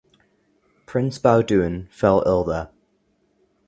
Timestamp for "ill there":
2.25-2.71